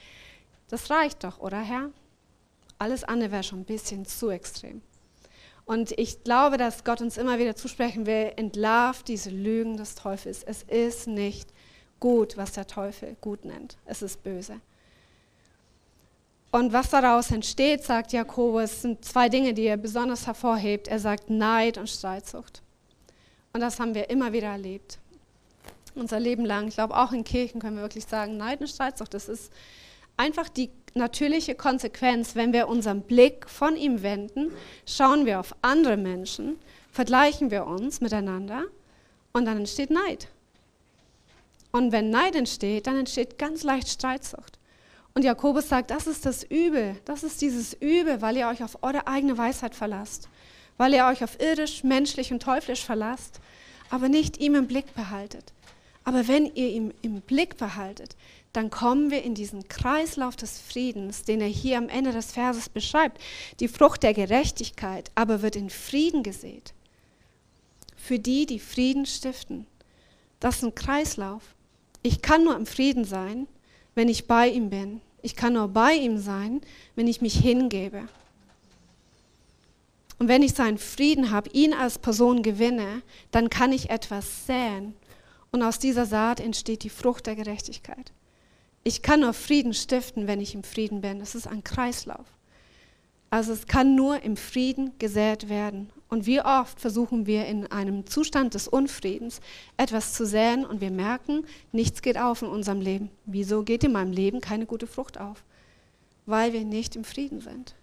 [0.69, 1.89] das reicht doch, oder Herr?
[2.79, 4.81] Alles andere wäre schon ein bisschen zu extrem.
[5.65, 10.43] Und ich glaube, dass Gott uns immer wieder zusprechen will, entlarvt diese Lügen des Teufels.
[10.43, 11.49] Es ist nicht
[11.99, 13.77] gut, was der Teufel gut nennt.
[13.85, 14.61] Es ist böse.
[16.51, 20.87] Und was daraus entsteht, sagt Jakobus, sind zwei Dinge, die er besonders hervorhebt.
[20.87, 22.61] Er sagt Neid und Streitsucht.
[23.53, 24.99] Und das haben wir immer wieder erlebt.
[25.95, 26.67] Unser Leben lang.
[26.67, 29.51] Ich glaube, auch in Kirchen können wir wirklich sagen, Neid und Streitsucht, das ist
[30.17, 34.51] einfach die natürliche Konsequenz, wenn wir unseren Blick von ihm wenden,
[34.85, 36.57] schauen wir auf andere Menschen,
[36.91, 38.63] vergleichen wir uns miteinander
[39.33, 40.27] und dann entsteht Neid.
[41.71, 44.59] Und wenn Neid entsteht, dann entsteht ganz leicht Streitsucht.
[45.13, 48.77] Und Jakobus sagt, das ist das Übel, das ist dieses Übel, weil ihr euch auf
[48.81, 50.29] eure eigene Weisheit verlasst,
[50.77, 53.39] weil ihr euch auf irdisch, menschlich und teuflisch verlasst,
[53.89, 55.53] aber nicht ihm im Blick behaltet.
[56.03, 58.15] Aber wenn ihr ihn im Blick behaltet,
[58.53, 62.69] dann kommen wir in diesen Kreislauf des Friedens, den er hier am Ende des Verses
[62.69, 63.21] beschreibt.
[63.59, 66.73] Die Frucht der Gerechtigkeit aber wird in Frieden gesät.
[67.95, 69.67] Für die, die Frieden stiften.
[70.39, 71.43] Das ist ein Kreislauf.
[72.01, 73.47] Ich kann nur im Frieden sein,
[73.93, 75.01] wenn ich bei ihm bin.
[75.21, 76.61] Ich kann nur bei ihm sein,
[76.95, 78.07] wenn ich mich hingebe.
[80.21, 84.93] Und wenn ich seinen Frieden habe, ihn als Person gewinne, dann kann ich etwas säen.
[85.51, 88.13] Und aus dieser Saat entsteht die Frucht der Gerechtigkeit.
[88.83, 91.21] Ich kann nur Frieden stiften, wenn ich im Frieden bin.
[91.21, 92.27] Es ist ein Kreislauf.
[93.31, 95.89] Also es kann nur im Frieden gesät werden.
[96.07, 99.41] Und wie oft versuchen wir in einem Zustand des Unfriedens
[99.75, 103.09] etwas zu säen und wir merken, nichts geht auf in unserem Leben.
[103.25, 105.43] Wieso geht in meinem Leben keine gute Frucht auf?
[106.27, 107.73] Weil wir nicht im Frieden sind,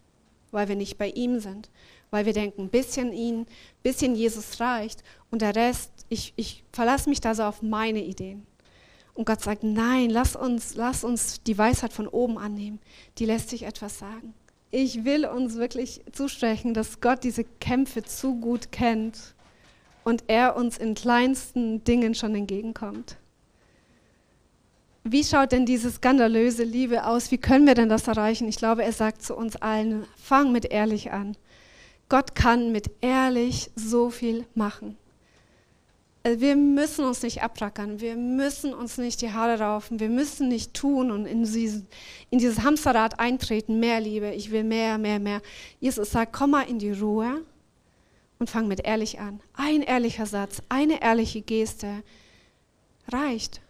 [0.51, 1.71] weil wir nicht bei ihm sind,
[2.11, 3.47] weil wir denken, ein bisschen ihn, ein
[3.83, 8.47] bisschen Jesus reicht und der Rest, ich, ich verlasse mich da so auf meine Ideen.
[9.15, 12.79] Und Gott sagt, nein, lass uns, lass uns die Weisheit von oben annehmen.
[13.19, 14.33] Die lässt sich etwas sagen.
[14.71, 19.35] Ich will uns wirklich zusprechen, dass Gott diese Kämpfe zu gut kennt
[20.05, 23.17] und er uns in kleinsten Dingen schon entgegenkommt.
[25.11, 27.31] Wie schaut denn diese skandalöse Liebe aus?
[27.31, 28.47] Wie können wir denn das erreichen?
[28.47, 31.35] Ich glaube, er sagt zu uns allen, fang mit ehrlich an.
[32.11, 34.99] Gott kann mit ehrlich so viel machen.
[36.25, 40.49] Äh, wir müssen uns nicht abrackern, wir müssen uns nicht die Haare raufen, wir müssen
[40.49, 41.87] nicht tun und in, diesen,
[42.31, 45.41] in dieses Hamsterrad eintreten, mehr Liebe, ich will mehr, mehr, mehr.
[45.81, 47.43] Jesus sagt, komm mal in die Ruhe
[48.39, 49.41] und fang mit ehrlich an.
[49.55, 52.03] Ein ehrlicher Satz, eine ehrliche Geste
[53.09, 53.63] reicht.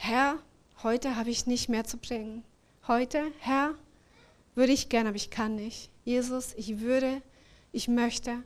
[0.00, 0.38] Herr,
[0.84, 2.44] heute habe ich nicht mehr zu bringen.
[2.86, 3.74] Heute, Herr,
[4.54, 5.90] würde ich gerne, aber ich kann nicht.
[6.04, 7.20] Jesus, ich würde,
[7.72, 8.44] ich möchte,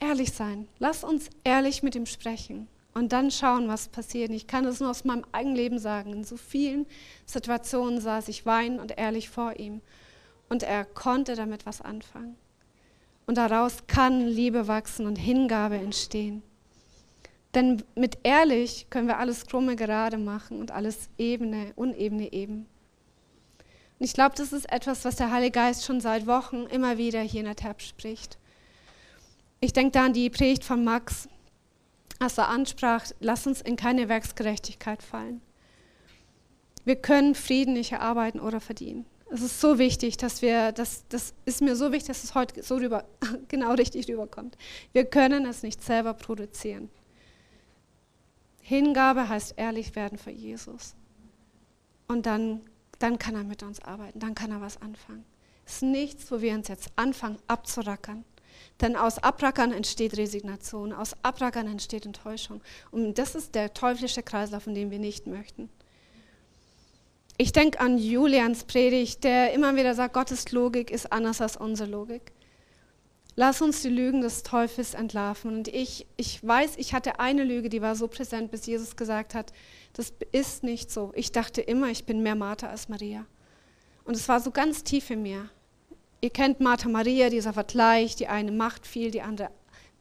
[0.00, 0.66] ehrlich sein.
[0.80, 4.30] Lass uns ehrlich mit ihm sprechen und dann schauen, was passiert.
[4.32, 6.12] Ich kann es nur aus meinem eigenen Leben sagen.
[6.12, 6.86] In so vielen
[7.24, 9.80] Situationen saß ich weinend und ehrlich vor ihm
[10.48, 12.36] und er konnte damit was anfangen.
[13.26, 16.42] Und daraus kann Liebe wachsen und Hingabe entstehen.
[17.54, 22.66] Denn mit ehrlich können wir alles krumme gerade machen und alles ebene, unebene eben.
[23.98, 27.20] Und ich glaube, das ist etwas, was der Heilige Geist schon seit Wochen immer wieder
[27.20, 28.38] hier in der Tab spricht.
[29.60, 31.28] Ich denke da an die Predigt von Max,
[32.18, 35.42] als er ansprach, lass uns in keine Werksgerechtigkeit fallen.
[36.84, 39.06] Wir können Frieden nicht erarbeiten oder verdienen.
[39.32, 42.62] Es ist so wichtig, dass wir, das, das ist mir so wichtig, dass es heute
[42.62, 43.04] so rüber,
[43.48, 44.56] genau richtig rüberkommt.
[44.92, 46.90] Wir können es nicht selber produzieren.
[48.70, 50.94] Hingabe heißt ehrlich werden für Jesus.
[52.06, 52.60] Und dann,
[53.00, 55.24] dann kann er mit uns arbeiten, dann kann er was anfangen.
[55.66, 58.24] Es ist nichts, wo wir uns jetzt anfangen abzurackern.
[58.80, 62.60] Denn aus Abrackern entsteht Resignation, aus Abrackern entsteht Enttäuschung.
[62.92, 65.68] Und das ist der teuflische Kreislauf, in dem wir nicht möchten.
[67.38, 71.90] Ich denke an Julians Predigt, der immer wieder sagt, Gottes Logik ist anders als unsere
[71.90, 72.30] Logik.
[73.40, 75.56] Lass uns die Lügen des Teufels entlarven.
[75.56, 79.34] Und ich, ich weiß, ich hatte eine Lüge, die war so präsent, bis Jesus gesagt
[79.34, 79.54] hat,
[79.94, 81.10] das ist nicht so.
[81.14, 83.24] Ich dachte immer, ich bin mehr Martha als Maria.
[84.04, 85.48] Und es war so ganz tief in mir.
[86.20, 89.48] Ihr kennt Martha Maria, dieser Vergleich, die eine macht viel, die andere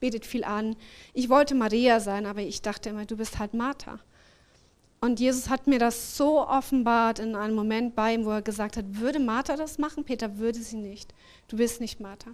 [0.01, 0.76] betet viel an.
[1.14, 3.99] Ich wollte Maria sein, aber ich dachte immer, du bist halt Martha.
[4.99, 8.76] Und Jesus hat mir das so offenbart in einem Moment bei ihm, wo er gesagt
[8.76, 10.03] hat, würde Martha das machen?
[10.03, 11.14] Peter würde sie nicht.
[11.47, 12.32] Du bist nicht Martha.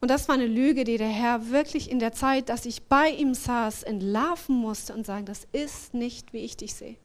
[0.00, 3.10] Und das war eine Lüge, die der Herr wirklich in der Zeit, dass ich bei
[3.10, 6.96] ihm saß, entlarven musste und sagen, das ist nicht, wie ich dich sehe.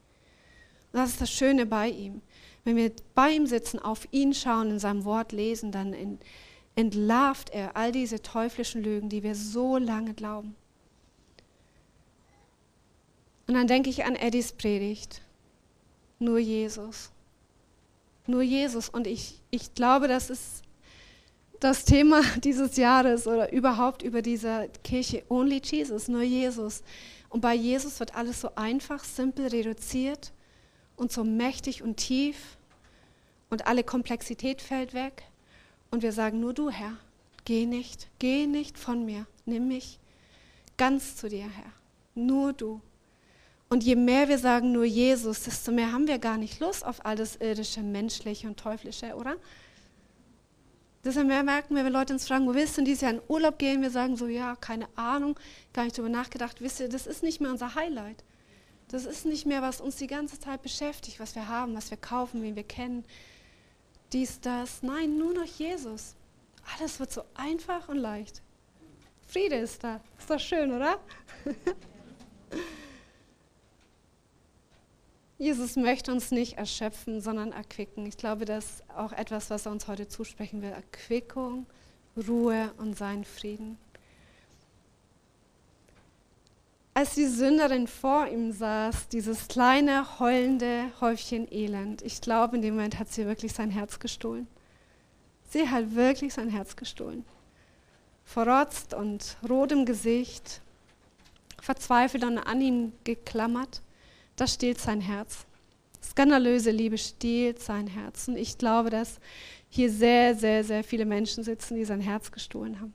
[0.91, 2.21] Und das ist das Schöne bei ihm.
[2.63, 6.19] Wenn wir bei ihm sitzen, auf ihn schauen, in seinem Wort lesen, dann
[6.75, 10.55] entlarvt er all diese teuflischen Lügen, die wir so lange glauben.
[13.47, 15.21] Und dann denke ich an Eddies Predigt.
[16.19, 17.11] Nur Jesus.
[18.27, 18.87] Nur Jesus.
[18.87, 20.62] Und ich, ich glaube, das ist
[21.63, 25.23] das Thema dieses Jahres oder überhaupt über diese Kirche.
[25.29, 26.83] Only Jesus, nur Jesus.
[27.29, 30.33] Und bei Jesus wird alles so einfach, simpel reduziert
[30.95, 32.57] und so mächtig und tief.
[33.49, 35.23] Und alle Komplexität fällt weg.
[35.89, 36.97] Und wir sagen, nur du, Herr,
[37.45, 39.25] geh nicht, geh nicht von mir.
[39.45, 39.99] Nimm mich
[40.77, 41.71] ganz zu dir, Herr.
[42.15, 42.81] Nur du.
[43.69, 47.05] Und je mehr wir sagen nur Jesus, desto mehr haben wir gar nicht Lust auf
[47.05, 49.37] alles irdische, menschliche und teuflische, oder?
[51.03, 53.59] Deshalb merken wir, wenn Leute uns fragen, wo willst du denn dieses Jahr in Urlaub
[53.59, 53.81] gehen?
[53.81, 55.37] Wir sagen so, ja, keine Ahnung,
[55.73, 56.61] gar nicht darüber nachgedacht.
[56.61, 58.23] Wisst ihr, das ist nicht mehr unser Highlight.
[58.87, 61.97] Das ist nicht mehr, was uns die ganze Zeit beschäftigt, was wir haben, was wir
[61.97, 63.03] kaufen, wen wir kennen.
[64.13, 64.81] Dies, das.
[64.81, 66.15] Nein, nur noch Jesus.
[66.77, 68.41] Alles wird so einfach und leicht.
[69.27, 69.99] Friede ist da.
[70.17, 70.99] Ist doch schön, oder?
[75.37, 78.05] Jesus möchte uns nicht erschöpfen, sondern erquicken.
[78.05, 80.69] Ich glaube, das ist auch etwas, was er uns heute zusprechen will.
[80.69, 81.65] Erquickung,
[82.15, 83.77] Ruhe und seinen Frieden.
[86.95, 92.75] Als die Sünderin vor ihm saß, dieses kleine, heulende Häufchen Elend, ich glaube, in dem
[92.75, 94.47] Moment hat sie wirklich sein Herz gestohlen.
[95.49, 97.25] Sie hat wirklich sein Herz gestohlen.
[98.25, 100.61] Verrotzt und rot im Gesicht,
[101.59, 103.81] verzweifelt und an ihm geklammert
[104.35, 105.45] das stiehlt sein Herz.
[106.03, 108.27] Skandalöse Liebe stiehlt sein Herz.
[108.27, 109.19] Und ich glaube, dass
[109.69, 112.93] hier sehr, sehr, sehr viele Menschen sitzen, die sein Herz gestohlen haben.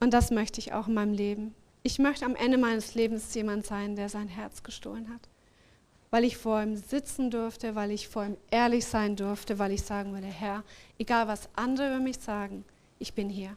[0.00, 1.54] Und das möchte ich auch in meinem Leben.
[1.82, 5.28] Ich möchte am Ende meines Lebens jemand sein, der sein Herz gestohlen hat.
[6.10, 9.82] Weil ich vor ihm sitzen durfte, weil ich vor ihm ehrlich sein durfte, weil ich
[9.82, 10.64] sagen würde, Herr,
[10.98, 12.64] egal was andere über mich sagen,
[12.98, 13.56] ich bin hier.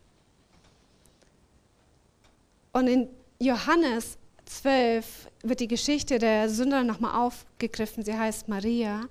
[2.74, 8.04] Und in Johannes 12 wird die Geschichte der Sünder nochmal aufgegriffen.
[8.04, 9.08] Sie heißt Maria.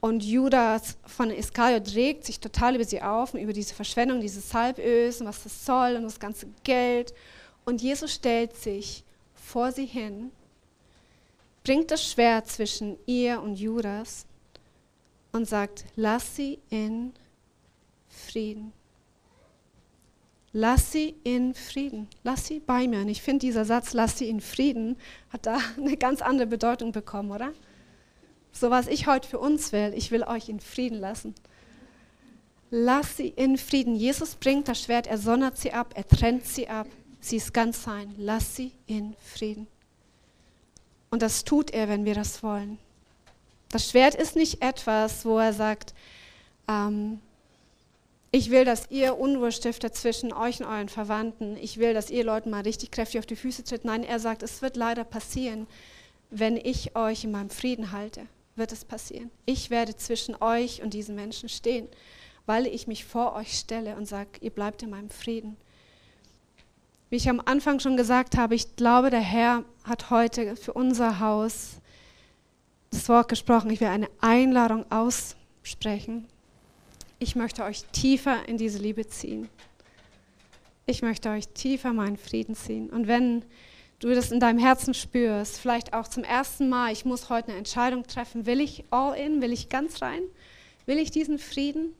[0.00, 4.48] Und Judas von Iskariot regt sich total über sie auf und über diese Verschwendung dieses
[4.48, 7.14] Salböls und was das soll und das ganze Geld.
[7.64, 9.02] Und Jesus stellt sich
[9.34, 10.30] vor sie hin,
[11.64, 14.26] bringt das Schwert zwischen ihr und Judas
[15.32, 17.12] und sagt, lass sie in
[18.08, 18.72] Frieden.
[20.58, 22.08] Lass sie in Frieden.
[22.24, 23.00] Lass sie bei mir.
[23.00, 24.96] Und ich finde, dieser Satz, lass sie in Frieden,
[25.28, 27.52] hat da eine ganz andere Bedeutung bekommen, oder?
[28.52, 31.34] So was ich heute für uns will, ich will euch in Frieden lassen.
[32.70, 33.96] Lass sie in Frieden.
[33.96, 36.86] Jesus bringt das Schwert, er sondert sie ab, er trennt sie ab.
[37.20, 38.14] Sie ist ganz sein.
[38.16, 39.66] Lass sie in Frieden.
[41.10, 42.78] Und das tut er, wenn wir das wollen.
[43.68, 45.92] Das Schwert ist nicht etwas, wo er sagt,
[46.66, 47.20] ähm,
[48.36, 51.56] ich will, dass ihr Unruhe stiftet zwischen euch und euren Verwandten.
[51.56, 53.86] Ich will, dass ihr Leuten mal richtig kräftig auf die Füße tritt.
[53.86, 55.66] Nein, er sagt, es wird leider passieren,
[56.30, 59.30] wenn ich euch in meinem Frieden halte, wird es passieren.
[59.46, 61.88] Ich werde zwischen euch und diesen Menschen stehen,
[62.44, 65.56] weil ich mich vor euch stelle und sage, ihr bleibt in meinem Frieden.
[67.08, 71.20] Wie ich am Anfang schon gesagt habe, ich glaube, der Herr hat heute für unser
[71.20, 71.76] Haus
[72.90, 73.70] das Wort gesprochen.
[73.70, 76.28] Ich will eine Einladung aussprechen
[77.18, 79.48] ich möchte euch tiefer in diese Liebe ziehen.
[80.86, 82.90] Ich möchte euch tiefer meinen Frieden ziehen.
[82.90, 83.42] Und wenn
[83.98, 87.58] du das in deinem Herzen spürst, vielleicht auch zum ersten Mal, ich muss heute eine
[87.58, 90.22] Entscheidung treffen, will ich all in, will ich ganz rein,
[90.84, 91.94] will ich diesen Frieden,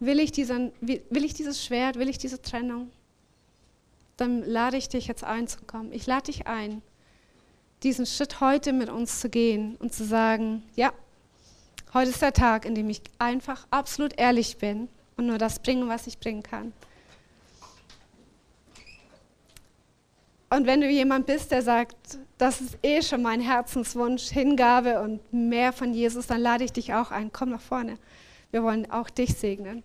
[0.00, 2.90] will ich, diesen, will ich dieses Schwert, will ich diese Trennung,
[4.16, 5.92] dann lade ich dich jetzt einzukommen.
[5.92, 6.82] Ich lade dich ein,
[7.82, 10.92] diesen Schritt heute mit uns zu gehen und zu sagen, ja,
[11.94, 15.86] Heute ist der Tag, in dem ich einfach absolut ehrlich bin und nur das bringe,
[15.86, 16.72] was ich bringen kann.
[20.50, 25.20] Und wenn du jemand bist, der sagt, das ist eh schon mein Herzenswunsch, Hingabe und
[25.32, 27.32] mehr von Jesus, dann lade ich dich auch ein.
[27.32, 27.96] Komm nach vorne.
[28.50, 29.84] Wir wollen auch dich segnen.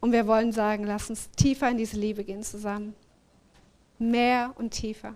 [0.00, 2.94] Und wir wollen sagen, lass uns tiefer in diese Liebe gehen zusammen.
[3.98, 5.14] Mehr und tiefer.